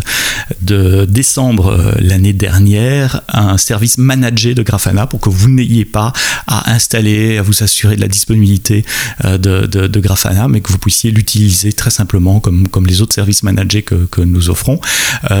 de 0.62 1.04
décembre 1.04 1.94
l'année 1.98 2.32
dernière 2.32 3.22
un 3.28 3.58
service 3.58 3.98
managé 3.98 4.54
de 4.54 4.62
Grafana 4.62 5.06
pour 5.06 5.20
que 5.20 5.28
vous 5.28 5.48
n'ayez 5.48 5.84
pas 5.84 6.12
à 6.46 6.72
installer, 6.72 7.38
à 7.38 7.42
vous 7.42 7.62
assurer 7.62 7.96
de 7.96 8.00
la 8.00 8.08
disponibilité 8.08 8.84
de, 9.24 10.00
Grafana, 10.00 10.48
mais 10.48 10.60
que 10.60 10.70
vous 10.70 10.78
puissiez 10.78 11.10
l'utiliser 11.10 11.72
très 11.72 11.90
simplement 11.90 12.40
comme, 12.40 12.68
comme 12.68 12.86
les 12.86 13.02
autres 13.02 13.14
services 13.14 13.42
managés 13.42 13.82
que, 13.82 14.06
que 14.06 14.20
nous 14.20 14.48
offrons. 14.50 14.80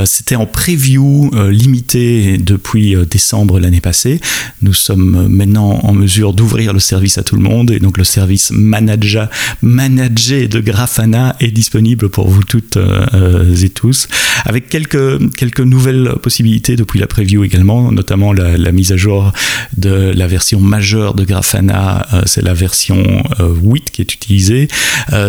C'était 0.04 0.36
en 0.36 0.46
preview 0.66 1.30
euh, 1.32 1.52
limité 1.52 2.38
depuis 2.38 2.96
euh, 2.96 3.04
décembre 3.04 3.60
l'année 3.60 3.80
passée. 3.80 4.20
Nous 4.62 4.74
sommes 4.74 5.28
maintenant 5.28 5.78
en 5.84 5.92
mesure 5.92 6.32
d'ouvrir 6.32 6.72
le 6.72 6.80
service 6.80 7.18
à 7.18 7.22
tout 7.22 7.36
le 7.36 7.42
monde 7.42 7.70
et 7.70 7.78
donc 7.78 7.98
le 7.98 8.02
service 8.02 8.50
manager, 8.50 9.28
de 9.62 10.60
Grafana 10.60 11.36
est 11.38 11.52
disponible 11.52 12.08
pour 12.08 12.28
vous 12.28 12.42
toutes 12.42 12.78
euh, 12.78 13.54
et 13.62 13.68
tous 13.68 14.08
avec 14.44 14.68
quelques, 14.68 15.34
quelques 15.36 15.60
nouvelles 15.60 16.14
possibilités 16.20 16.74
depuis 16.74 16.98
la 16.98 17.06
preview 17.06 17.44
également, 17.44 17.92
notamment 17.92 18.32
la, 18.32 18.72
mise 18.72 18.90
à 18.90 18.96
jour 18.96 19.32
de 19.76 20.12
la 20.16 20.26
version 20.26 20.60
majeure 20.60 21.14
de 21.14 21.24
Grafana, 21.24 22.06
c'est 22.26 22.42
la 22.42 22.54
version 22.54 23.22
8 23.38 23.90
qui 23.90 24.02
est 24.02 24.14
utilisée, 24.14 24.68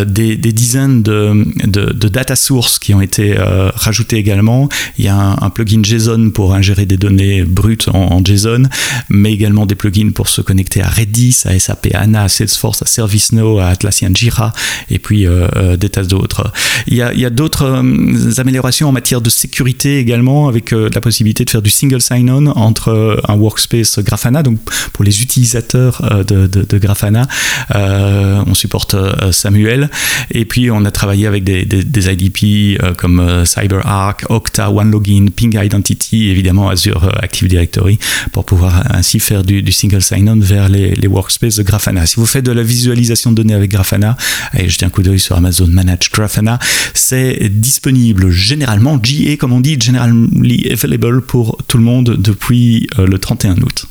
des, 0.06 0.36
des, 0.36 0.52
dizaines 0.52 1.02
de, 1.02 1.46
de, 1.66 2.08
data 2.08 2.36
sources 2.36 2.78
qui 2.78 2.94
ont 2.94 3.00
été 3.00 3.36
rajoutées 3.38 4.16
également. 4.16 4.68
Il 4.98 5.04
y 5.04 5.08
a 5.08 5.16
un, 5.16 5.27
un 5.40 5.50
plugin 5.50 5.82
JSON 5.82 6.30
pour 6.30 6.54
ingérer 6.54 6.86
des 6.86 6.96
données 6.96 7.42
brutes 7.42 7.88
en, 7.92 8.22
JSON, 8.24 8.64
mais 9.08 9.32
également 9.32 9.66
des 9.66 9.74
plugins 9.74 10.10
pour 10.12 10.28
se 10.28 10.40
connecter 10.40 10.82
à 10.82 10.88
Redis, 10.88 11.42
à 11.44 11.58
SAP 11.58 11.88
HANA, 11.94 12.24
à 12.24 12.28
Salesforce, 12.28 12.82
à 12.82 12.86
ServiceNow, 12.86 13.58
à 13.58 13.68
Atlassian 13.68 14.10
Jira, 14.14 14.52
et 14.90 14.98
puis 14.98 15.26
euh, 15.26 15.48
euh, 15.56 15.76
des 15.76 15.88
tas 15.88 16.04
d'autres. 16.04 16.52
Il 16.86 16.96
y 16.96 17.02
a, 17.02 17.30
d'autres 17.30 17.64
euh, 17.64 18.40
améliorations 18.40 18.88
en 18.88 18.92
matière 18.92 19.20
de 19.20 19.30
sécurité 19.30 19.98
également, 19.98 20.48
avec 20.48 20.70
la 20.70 21.00
possibilité 21.00 21.44
de 21.44 21.50
faire 21.50 21.62
du 21.62 21.70
single 21.70 22.00
sign-on 22.00 22.46
entre 22.46 23.20
un 23.26 23.34
workspace 23.34 23.98
Grafana, 24.00 24.42
donc 24.42 24.58
pour 24.92 25.04
les 25.04 25.22
utilisateurs 25.22 26.24
de, 26.26 26.78
Grafana, 26.78 27.26
on 27.74 28.54
supporte 28.54 28.96
Samuel, 29.32 29.90
et 30.30 30.44
puis 30.44 30.70
on 30.70 30.84
a 30.84 30.90
travaillé 30.90 31.26
avec 31.26 31.44
des, 31.44 31.64
des 31.64 32.12
IDP 32.12 32.80
comme 32.96 33.44
CyberArk, 33.44 34.26
Okta, 34.28 34.70
OneLogin, 34.70 35.07
Ping 35.34 35.58
Identity, 35.58 36.28
évidemment 36.28 36.68
Azure 36.68 37.04
euh, 37.04 37.10
Active 37.22 37.48
Directory, 37.48 37.98
pour 38.32 38.44
pouvoir 38.44 38.94
ainsi 38.94 39.20
faire 39.20 39.42
du, 39.42 39.72
single 39.72 40.02
sign-on 40.02 40.38
vers 40.38 40.68
les, 40.68 41.06
workspaces 41.08 41.56
de 41.56 41.62
Grafana. 41.62 42.06
Si 42.06 42.16
vous 42.16 42.26
faites 42.26 42.44
de 42.44 42.52
la 42.52 42.62
visualisation 42.62 43.30
de 43.30 43.36
données 43.36 43.54
avec 43.54 43.70
Grafana, 43.70 44.16
allez 44.52 44.68
jeter 44.68 44.84
un 44.84 44.90
coup 44.90 45.02
d'œil 45.02 45.18
sur 45.18 45.36
Amazon 45.36 45.66
Manage 45.68 46.10
Grafana, 46.12 46.58
c'est 46.94 47.48
disponible 47.48 48.30
généralement, 48.30 48.98
GA 48.98 49.36
comme 49.38 49.52
on 49.52 49.60
dit, 49.60 49.78
generally 49.80 50.70
available 50.70 51.22
pour 51.22 51.56
tout 51.66 51.78
le 51.78 51.84
monde 51.84 52.16
depuis 52.18 52.86
euh, 52.98 53.06
le 53.06 53.18
31 53.18 53.56
août. 53.58 53.86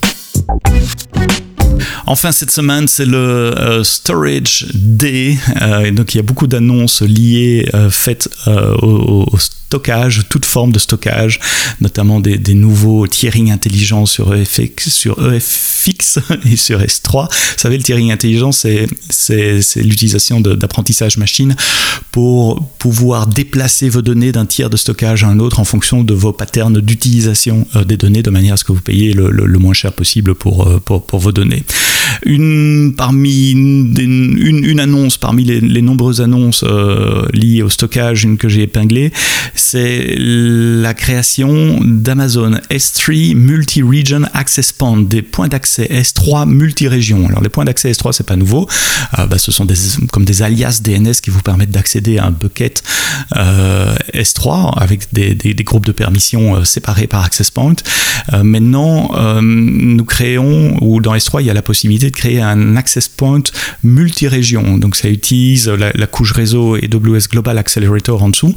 Enfin, 2.05 2.31
cette 2.31 2.51
semaine, 2.51 2.87
c'est 2.87 3.05
le 3.05 3.17
euh, 3.17 3.83
Storage 3.83 4.67
Day. 4.73 5.37
donc, 5.91 6.13
il 6.13 6.17
y 6.17 6.19
a 6.19 6.23
beaucoup 6.23 6.47
d'annonces 6.47 7.01
liées, 7.01 7.69
faites 7.89 8.29
au, 8.47 9.25
au, 9.31 9.37
stockage, 9.67 10.21
toute 10.29 10.45
forme 10.45 10.71
de 10.71 10.79
stockage, 10.79 11.41
notamment 11.81 12.21
des, 12.21 12.53
nouveaux 12.53 13.05
tiering 13.05 13.51
intelligents 13.51 14.05
sur 14.05 14.33
EFX, 14.33 14.89
sur 14.89 15.33
EFX 15.33 16.19
et 16.49 16.55
sur 16.55 16.79
S3. 16.79 17.27
Vous 17.29 17.57
savez, 17.57 17.77
le 17.77 17.83
tiering 17.83 18.11
intelligent, 18.11 18.53
c'est, 18.53 18.87
l'utilisation 19.75 20.39
d'apprentissage 20.39 21.17
machine 21.17 21.55
pour 22.11 22.63
pouvoir 22.79 23.27
déplacer 23.27 23.89
vos 23.89 24.01
données 24.01 24.31
d'un 24.31 24.45
tiers 24.45 24.69
de 24.69 24.77
stockage 24.77 25.25
à 25.25 25.27
un 25.27 25.39
autre 25.39 25.59
en 25.59 25.65
fonction 25.65 26.03
de 26.03 26.13
vos 26.13 26.31
patterns 26.31 26.79
d'utilisation 26.79 27.67
euh, 27.75 27.83
des 27.83 27.97
données, 27.97 28.23
de 28.23 28.29
manière 28.29 28.53
à 28.53 28.57
ce 28.57 28.63
que 28.63 28.71
vous 28.71 28.81
payiez 28.81 29.11
le, 29.13 29.29
le, 29.29 29.59
moins 29.59 29.73
cher 29.73 29.91
possible 29.91 30.33
pour, 30.33 30.67
euh, 30.67 30.79
pour, 30.79 31.05
pour, 31.05 31.19
vos 31.19 31.33
données. 31.33 31.63
Une, 32.25 32.93
parmi, 32.95 33.51
une, 33.51 34.63
une, 34.63 34.79
annonce, 34.79 35.17
parmi 35.17 35.43
les, 35.43 35.81
nombreuses 35.81 36.21
annonces 36.21 36.63
euh, 36.67 37.25
liées 37.33 37.61
au 37.61 37.69
stockage, 37.69 38.23
une 38.23 38.37
que 38.37 38.49
j'ai 38.49 38.63
épinglée, 38.63 39.11
c'est 39.55 40.15
la 40.17 40.93
création 40.93 41.79
d'Amazon 41.83 42.51
S3 42.69 43.35
Multi-Region 43.35 44.23
Access 44.33 44.71
Point, 44.71 45.01
des 45.01 45.21
points 45.21 45.47
d'accès 45.47 45.85
S3 45.85 46.47
multi-région. 46.47 47.27
Alors 47.27 47.41
les 47.41 47.49
points 47.49 47.65
d'accès 47.65 47.91
S3, 47.91 48.11
c'est 48.13 48.25
pas 48.25 48.35
nouveau, 48.35 48.67
euh, 49.19 49.25
bah, 49.25 49.37
ce 49.37 49.51
sont 49.51 49.65
des, 49.65 49.75
comme 50.11 50.25
des 50.25 50.41
alias 50.41 50.81
DNS 50.83 51.13
qui 51.21 51.29
vous 51.29 51.41
permettent 51.41 51.71
d'accéder 51.71 52.17
à 52.17 52.25
un 52.25 52.31
bucket 52.31 52.83
euh, 53.35 53.95
S3 54.13 54.77
avec 54.77 55.13
des, 55.13 55.35
groupes 55.63 55.85
de 55.85 55.91
permissions 55.91 56.63
séparés 56.63 57.07
par 57.07 57.25
access 57.25 57.51
point. 57.51 57.75
maintenant, 58.43 59.11
nous 59.41 60.05
créons, 60.05 60.77
ou 60.81 61.01
dans 61.01 61.13
S3, 61.13 61.41
il 61.41 61.47
y 61.47 61.49
a 61.49 61.53
la 61.53 61.61
possibilité 61.61 62.06
de 62.11 62.15
créer 62.15 62.41
un 62.41 62.75
access 62.75 63.07
point 63.07 63.43
multi-région. 63.83 64.77
Donc 64.77 64.95
ça 64.95 65.09
utilise 65.09 65.67
la, 65.67 66.07
couche 66.07 66.31
réseau 66.31 66.75
AWS 66.75 67.27
Global 67.29 67.57
Accelerator 67.57 68.23
en 68.23 68.29
dessous 68.29 68.55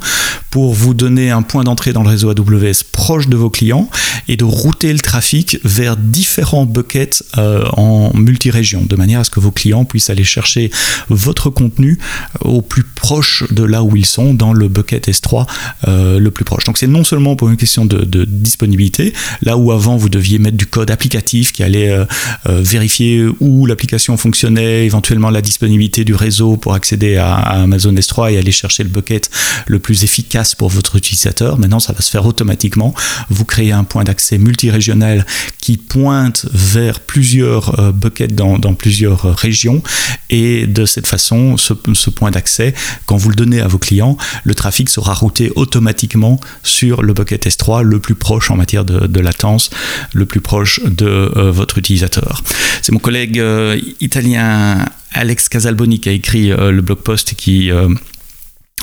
pour 0.49 0.73
vous 0.73 0.93
donner 0.93 1.31
un 1.31 1.41
point 1.41 1.63
d'entrée 1.63 1.93
dans 1.93 2.03
le 2.03 2.09
réseau 2.09 2.29
AWS 2.29 2.83
proche 2.91 3.27
de 3.27 3.37
vos 3.37 3.49
clients 3.49 3.89
et 4.27 4.37
de 4.37 4.43
router 4.43 4.93
le 4.93 4.99
trafic 4.99 5.59
vers 5.63 5.97
différents 5.97 6.65
buckets 6.65 7.23
euh, 7.37 7.65
en 7.73 8.11
multi-région, 8.13 8.83
de 8.87 8.95
manière 8.95 9.21
à 9.21 9.23
ce 9.23 9.29
que 9.29 9.39
vos 9.39 9.51
clients 9.51 9.85
puissent 9.85 10.09
aller 10.09 10.23
chercher 10.23 10.71
votre 11.09 11.49
contenu 11.49 11.97
au 12.41 12.61
plus 12.61 12.83
proche 12.83 13.43
de 13.51 13.63
là 13.63 13.83
où 13.83 13.95
ils 13.95 14.05
sont 14.05 14.33
dans 14.33 14.53
le 14.53 14.67
bucket 14.67 15.07
S3 15.07 15.47
euh, 15.87 16.19
le 16.19 16.31
plus 16.31 16.45
proche. 16.45 16.65
Donc 16.65 16.77
c'est 16.77 16.87
non 16.87 17.03
seulement 17.03 17.35
pour 17.35 17.49
une 17.49 17.57
question 17.57 17.85
de, 17.85 18.25
disponibilité, 18.25 19.13
là 19.41 19.57
où 19.57 19.71
avant 19.71 19.97
vous 19.97 20.09
deviez 20.09 20.39
mettre 20.39 20.57
du 20.57 20.65
code 20.65 20.91
applicatif 20.91 21.51
qui 21.51 21.63
allait 21.63 21.89
euh, 21.89 22.05
vérifier 22.45 23.25
où 23.41 23.65
l'application 23.65 24.15
fonctionnait, 24.17 24.85
éventuellement 24.85 25.31
la 25.31 25.41
disponibilité 25.41 26.05
du 26.05 26.13
réseau 26.13 26.57
pour 26.57 26.75
accéder 26.75 27.17
à, 27.17 27.33
Amazon 27.35 27.93
S3 27.93 28.31
et 28.31 28.37
aller 28.37 28.51
chercher 28.51 28.83
le 28.83 28.89
bucket 28.89 29.29
le 29.65 29.79
plus 29.79 30.03
efficace 30.03 30.53
pour 30.55 30.69
votre 30.69 30.95
utilisateur. 30.95 31.57
Maintenant, 31.57 31.79
ça 31.79 31.91
va 31.91 32.01
se 32.01 32.11
faire 32.11 32.25
automatiquement. 32.25 32.93
Vous 33.29 33.43
créez 33.43 33.71
un 33.71 33.83
point 33.83 34.03
d'accès 34.03 34.37
multirégional 34.37 35.25
qui 35.59 35.77
pointe 35.77 36.45
vers 36.53 36.99
plusieurs 36.99 37.79
euh, 37.79 37.91
buckets 37.91 38.35
dans, 38.35 38.59
plusieurs 38.75 39.25
euh, 39.25 39.31
régions. 39.31 39.81
Et 40.29 40.67
de 40.67 40.85
cette 40.85 41.07
façon, 41.07 41.57
ce, 41.57 41.73
point 42.09 42.31
d'accès, 42.31 42.73
quand 43.05 43.17
vous 43.17 43.29
le 43.29 43.35
donnez 43.35 43.59
à 43.59 43.67
vos 43.67 43.79
clients, 43.79 44.17
le 44.43 44.53
trafic 44.53 44.89
sera 44.89 45.13
routé 45.13 45.51
automatiquement 45.55 46.39
sur 46.63 47.01
le 47.01 47.13
bucket 47.13 47.47
S3 47.47 47.81
le 47.81 47.99
plus 47.99 48.15
proche 48.15 48.51
en 48.51 48.55
matière 48.55 48.85
de, 48.85 49.19
latence, 49.19 49.71
le 50.13 50.25
plus 50.25 50.41
proche 50.41 50.79
de 50.83 51.05
euh, 51.05 51.51
votre 51.51 51.79
utilisateur. 51.79 52.43
C'est 52.81 52.91
mon 52.91 52.99
collègue 52.99 53.30
collègue 53.31 53.39
euh, 53.39 53.79
italien 53.99 54.85
Alex 55.13 55.49
Casalboni 55.49 55.99
qui 55.99 56.09
a 56.09 56.11
écrit 56.11 56.51
euh, 56.51 56.71
le 56.71 56.81
blog 56.81 56.99
post 56.99 57.33
qui 57.35 57.71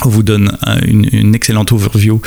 vous 0.03 0.23
donne 0.23 0.57
une, 0.87 1.35
excellente 1.35 1.73
overview 1.73 2.21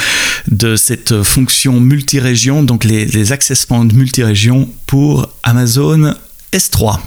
de 0.49 0.76
cette 0.76 1.23
fonction 1.23 1.81
multirégion, 1.81 2.62
donc 2.62 2.85
les, 2.85 3.07
les 3.07 3.33
access 3.33 3.64
points 3.64 3.85
multirégion 3.85 4.69
pour 4.87 5.31
Amazon 5.43 6.14
S3. 6.52 6.99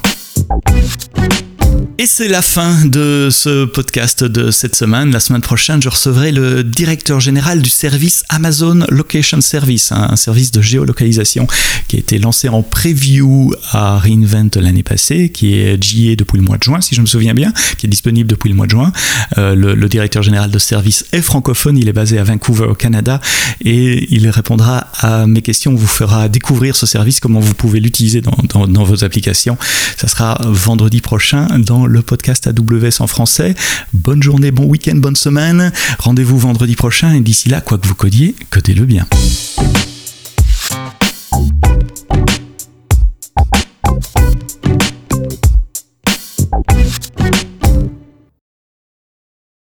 Et 1.97 2.07
c'est 2.07 2.27
la 2.27 2.41
fin 2.41 2.83
de 2.83 3.29
ce 3.31 3.63
podcast 3.63 4.25
de 4.25 4.51
cette 4.51 4.75
semaine. 4.75 5.11
La 5.11 5.21
semaine 5.21 5.39
prochaine, 5.39 5.81
je 5.81 5.87
recevrai 5.87 6.33
le 6.33 6.61
directeur 6.61 7.21
général 7.21 7.61
du 7.61 7.69
service 7.69 8.25
Amazon 8.27 8.85
Location 8.89 9.39
Service, 9.39 9.93
un 9.93 10.17
service 10.17 10.51
de 10.51 10.59
géolocalisation 10.59 11.47
qui 11.87 11.95
a 11.95 11.99
été 11.99 12.19
lancé 12.19 12.49
en 12.49 12.63
preview 12.63 13.53
à 13.71 13.97
Reinvent 13.97 14.49
l'année 14.55 14.83
passée, 14.83 15.29
qui 15.29 15.53
est 15.53 15.77
GA 15.77 16.17
depuis 16.17 16.37
le 16.37 16.43
mois 16.43 16.57
de 16.57 16.63
juin, 16.63 16.81
si 16.81 16.95
je 16.95 17.01
me 17.01 17.05
souviens 17.05 17.33
bien, 17.33 17.53
qui 17.77 17.85
est 17.85 17.89
disponible 17.89 18.29
depuis 18.29 18.49
le 18.49 18.55
mois 18.55 18.65
de 18.65 18.71
juin. 18.71 18.91
Euh, 19.37 19.55
le, 19.55 19.87
directeur 19.87 20.21
général 20.21 20.51
de 20.51 20.59
service 20.59 21.05
est 21.13 21.21
francophone, 21.21 21.77
il 21.77 21.87
est 21.87 21.93
basé 21.93 22.19
à 22.19 22.25
Vancouver 22.25 22.65
au 22.65 22.75
Canada 22.75 23.21
et 23.63 24.13
il 24.13 24.27
répondra 24.29 24.87
à 24.99 25.27
mes 25.27 25.41
questions, 25.41 25.73
vous 25.73 25.87
fera 25.87 26.27
découvrir 26.27 26.75
ce 26.75 26.85
service, 26.85 27.21
comment 27.21 27.39
vous 27.39 27.53
pouvez 27.53 27.79
l'utiliser 27.79 28.19
dans, 28.19 28.67
dans 28.67 28.83
vos 28.83 29.05
applications. 29.05 29.57
Ça 29.95 30.09
sera 30.09 30.41
vendredi 30.43 30.99
prochain 30.99 31.47
dans 31.59 31.84
le 31.87 32.01
podcast 32.01 32.47
AWS 32.47 33.01
en 33.01 33.07
français. 33.07 33.55
Bonne 33.93 34.21
journée, 34.21 34.51
bon 34.51 34.65
week-end, 34.65 34.95
bonne 34.95 35.15
semaine. 35.15 35.71
Rendez-vous 35.99 36.37
vendredi 36.37 36.75
prochain 36.75 37.13
et 37.13 37.21
d'ici 37.21 37.49
là, 37.49 37.61
quoi 37.61 37.77
que 37.77 37.87
vous 37.87 37.95
codiez, 37.95 38.35
codez-le 38.49 38.85
bien. 38.85 39.05